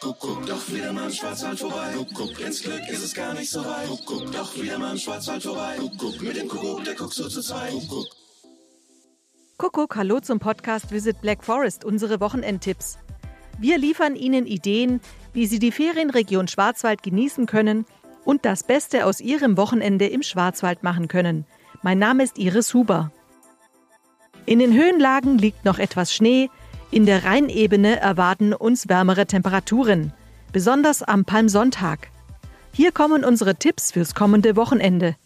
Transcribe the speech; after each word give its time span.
Kuckuck, 0.00 0.46
doch 0.46 0.66
wieder 0.72 0.94
mal 0.94 1.04
im 1.04 1.12
Schwarzwald 1.12 1.58
vorbei. 1.58 1.92
Kuckuck, 1.94 2.40
ins 2.40 2.62
Glück 2.62 2.88
ist 2.88 3.04
es 3.04 3.12
gar 3.12 3.34
nicht 3.34 3.50
so 3.50 3.62
weit. 3.62 3.86
Kuckuck, 3.86 4.32
doch 4.32 4.56
wieder 4.56 4.78
mal 4.78 4.92
im 4.92 4.98
Schwarzwald 4.98 5.42
vorbei. 5.42 5.76
Kuckuck, 5.78 6.22
mit 6.22 6.36
dem 6.36 6.48
Kuckuck, 6.48 6.84
der 6.84 6.94
guckt 6.94 7.12
so 7.12 7.28
zu 7.28 7.42
zweit. 7.42 7.72
Kuckuck. 7.72 8.06
Kuckuck, 9.58 9.96
hallo 9.96 10.20
zum 10.20 10.38
Podcast 10.38 10.90
Visit 10.90 11.20
Black 11.20 11.44
Forest, 11.44 11.84
unsere 11.84 12.18
Wochenendtipps. 12.18 12.98
Wir 13.58 13.76
liefern 13.76 14.16
Ihnen 14.16 14.46
Ideen, 14.46 15.02
wie 15.34 15.44
Sie 15.44 15.58
die 15.58 15.70
Ferienregion 15.70 16.48
Schwarzwald 16.48 17.02
genießen 17.02 17.44
können 17.44 17.84
und 18.24 18.46
das 18.46 18.62
Beste 18.62 19.04
aus 19.04 19.20
Ihrem 19.20 19.58
Wochenende 19.58 20.06
im 20.06 20.22
Schwarzwald 20.22 20.82
machen 20.82 21.08
können. 21.08 21.44
Mein 21.82 21.98
Name 21.98 22.22
ist 22.22 22.38
Iris 22.38 22.72
Huber. 22.72 23.12
In 24.46 24.60
den 24.60 24.72
Höhenlagen 24.72 25.36
liegt 25.36 25.66
noch 25.66 25.78
etwas 25.78 26.14
Schnee, 26.14 26.48
in 26.90 27.06
der 27.06 27.24
Rheinebene 27.24 28.00
erwarten 28.00 28.52
uns 28.52 28.88
wärmere 28.88 29.26
Temperaturen, 29.26 30.12
besonders 30.52 31.02
am 31.02 31.24
Palmsonntag. 31.24 32.08
Hier 32.72 32.90
kommen 32.90 33.24
unsere 33.24 33.54
Tipps 33.54 33.92
fürs 33.92 34.14
kommende 34.14 34.56
Wochenende. 34.56 35.16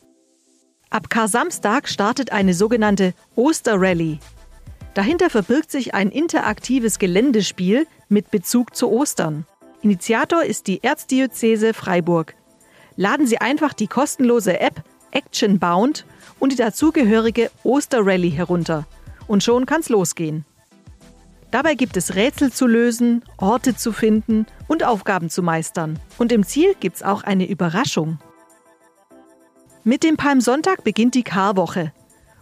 Ab 0.91 1.09
Kar-Samstag 1.09 1.89
startet 1.89 2.33
eine 2.33 2.55
sogenannte 2.55 3.15
Osterrallye. 3.35 4.19
Dahinter 4.93 5.31
verbirgt 5.31 5.71
sich 5.71 5.95
ein 5.95 6.11
interaktives 6.11 6.99
Geländespiel 6.99 7.87
mit 8.09 8.31
Bezug 8.31 8.77
zu 8.77 8.91
Ostern. 8.91 9.47
Initiator 9.83 10.45
ist 10.45 10.67
die 10.67 10.83
Erzdiözese 10.83 11.75
Freiburg. 11.75 12.35
Laden 12.97 13.27
Sie 13.27 13.39
einfach 13.39 13.73
die 13.73 13.89
kostenlose 13.89 14.61
App 14.61 14.85
Action 15.11 15.59
Bound 15.59 16.05
und 16.39 16.53
die 16.53 16.57
dazugehörige 16.57 17.51
Osterrallye 17.63 18.31
herunter. 18.31 18.87
Und 19.27 19.43
schon 19.43 19.67
kann's 19.67 19.89
losgehen. 19.89 20.45
Dabei 21.55 21.77
gibt 21.77 21.97
es 21.97 22.17
Rätsel 22.17 22.53
zu 22.53 22.67
lösen, 22.67 23.23
Orte 23.37 23.77
zu 23.77 23.93
finden 23.93 24.47
und 24.67 24.83
Aufgaben 24.83 25.31
zu 25.31 25.41
meistern. 25.41 26.01
Und 26.19 26.33
im 26.33 26.43
Ziel 26.45 26.75
gibt's 26.81 27.05
auch 27.05 27.23
eine 27.23 27.49
Überraschung. 27.49 28.19
Mit 29.85 30.03
dem 30.03 30.17
Palmsonntag 30.17 30.83
beginnt 30.83 31.15
die 31.15 31.23
Karwoche. 31.23 31.93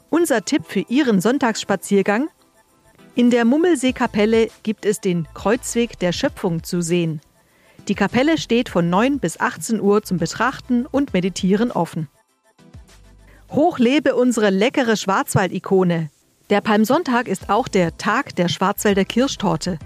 Unser 0.09 0.47
Tipp 0.47 0.63
für 0.67 0.87
Ihren 0.89 1.21
Sonntagsspaziergang? 1.21 2.31
In 3.15 3.29
der 3.29 3.45
Mummelseekapelle 3.45 4.49
gibt 4.63 4.87
es 4.87 4.99
den 4.99 5.29
Kreuzweg 5.35 5.99
der 5.99 6.13
Schöpfung 6.13 6.63
zu 6.63 6.81
sehen. 6.81 7.21
Die 7.89 7.95
Kapelle 7.95 8.39
steht 8.39 8.71
von 8.71 8.89
9 8.89 9.19
bis 9.19 9.39
18 9.39 9.79
Uhr 9.83 10.03
zum 10.03 10.17
Betrachten 10.17 10.87
und 10.87 11.13
Meditieren 11.13 11.71
offen. 11.71 12.09
Hoch 13.51 13.79
lebe 13.79 14.15
unsere 14.15 14.49
leckere 14.49 14.97
Schwarzwald-Ikone, 14.97 16.09
der 16.53 16.61
Palmsonntag 16.61 17.27
ist 17.28 17.48
auch 17.48 17.67
der 17.67 17.97
Tag 17.97 18.36
der 18.36 18.48
Schwarzwälder 18.48 19.06
Kirschtorte. 19.06 19.78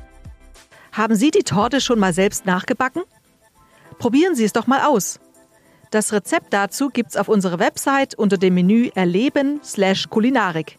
Haben 0.90 1.14
Sie 1.14 1.30
die 1.30 1.44
Torte 1.44 1.80
schon 1.80 2.00
mal 2.00 2.12
selbst 2.12 2.44
nachgebacken? 2.44 3.04
Probieren 4.00 4.34
Sie 4.34 4.42
es 4.42 4.52
doch 4.52 4.66
mal 4.66 4.80
aus. 4.80 5.20
Das 5.92 6.12
Rezept 6.12 6.52
dazu 6.52 6.88
gibt's 6.88 7.16
auf 7.16 7.28
unserer 7.28 7.60
Website 7.60 8.16
unter 8.16 8.36
dem 8.36 8.54
Menü 8.54 8.90
Erleben 8.96 9.60
Kulinarik. 10.10 10.78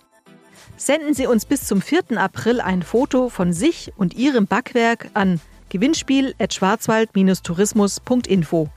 Senden 0.76 1.14
Sie 1.14 1.26
uns 1.26 1.46
bis 1.46 1.66
zum 1.66 1.82
4. 1.82 2.18
April 2.18 2.60
ein 2.60 2.84
Foto 2.84 3.30
von 3.30 3.54
sich 3.54 3.94
und 3.96 4.14
Ihrem 4.14 4.46
Backwerk 4.46 5.10
an 5.14 5.40
gewinnspiel.schwarzwald-tourismus.info. 5.70 8.68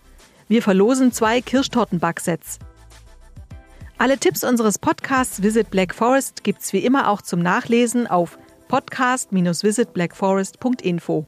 Wir 0.47 0.63
verlosen 0.63 1.11
zwei 1.11 1.41
Kirschtortenbacksets. 1.41 2.61
Alle 4.01 4.17
Tipps 4.17 4.45
unseres 4.45 4.79
Podcasts 4.79 5.43
Visit 5.43 5.69
Black 5.69 5.95
Forest 5.95 6.43
gibt's 6.43 6.73
wie 6.73 6.79
immer 6.79 7.11
auch 7.11 7.21
zum 7.21 7.41
Nachlesen 7.41 8.07
auf 8.07 8.39
podcast-visitblackforest.info. 8.69 11.27